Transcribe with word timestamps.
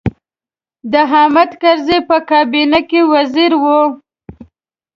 د 0.91 0.93
حامد 1.11 1.51
کرزي 1.61 1.99
په 2.09 2.17
کابینه 2.29 2.79
کې 2.89 3.01
وزیر 3.13 3.51
و. 3.61 3.63